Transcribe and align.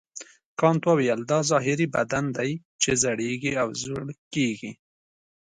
کانت 0.59 0.81
وویل 0.87 1.19
دا 1.31 1.39
ظاهري 1.49 1.87
بدن 1.95 2.25
دی 2.37 2.51
چې 2.81 2.91
زړیږي 3.03 3.53
او 3.61 3.67
زوړ 3.81 4.01
کیږي. 4.33 4.71